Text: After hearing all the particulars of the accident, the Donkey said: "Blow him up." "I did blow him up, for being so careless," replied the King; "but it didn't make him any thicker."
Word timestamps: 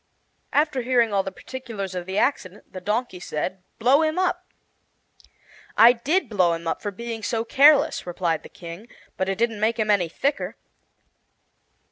After 0.51 0.81
hearing 0.81 1.13
all 1.13 1.21
the 1.21 1.31
particulars 1.31 1.93
of 1.93 2.07
the 2.07 2.17
accident, 2.17 2.73
the 2.73 2.81
Donkey 2.81 3.19
said: 3.19 3.61
"Blow 3.77 4.01
him 4.01 4.17
up." 4.17 4.47
"I 5.77 5.93
did 5.93 6.27
blow 6.27 6.53
him 6.53 6.67
up, 6.67 6.81
for 6.81 6.89
being 6.89 7.21
so 7.21 7.45
careless," 7.45 8.07
replied 8.07 8.41
the 8.41 8.49
King; 8.49 8.87
"but 9.15 9.29
it 9.29 9.37
didn't 9.37 9.59
make 9.59 9.77
him 9.77 9.91
any 9.91 10.09
thicker." 10.09 10.55